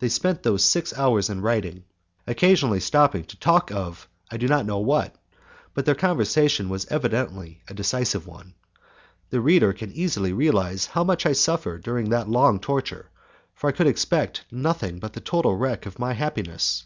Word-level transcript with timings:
They 0.00 0.08
spent 0.08 0.42
those 0.42 0.64
six 0.64 0.92
hours 0.98 1.30
in 1.30 1.40
writing, 1.40 1.84
occasionally 2.26 2.80
stopping 2.80 3.22
to 3.26 3.36
talk 3.38 3.70
of 3.70 4.08
I 4.28 4.36
do 4.36 4.48
not 4.48 4.66
know 4.66 4.78
what, 4.78 5.14
but 5.72 5.86
their 5.86 5.94
conversation 5.94 6.68
was 6.68 6.84
evidently 6.86 7.62
a 7.68 7.74
decisive 7.74 8.26
one. 8.26 8.54
The 9.30 9.40
reader 9.40 9.72
can 9.72 9.92
easily 9.92 10.32
realize 10.32 10.86
how 10.86 11.04
much 11.04 11.26
I 11.26 11.32
suffered 11.32 11.84
during 11.84 12.10
that 12.10 12.28
long 12.28 12.58
torture, 12.58 13.10
for 13.54 13.68
I 13.68 13.72
could 13.72 13.86
expect 13.86 14.46
nothing 14.50 14.98
but 14.98 15.12
the 15.12 15.20
total 15.20 15.54
wreck 15.54 15.86
of 15.86 15.96
my 16.00 16.14
happiness. 16.14 16.82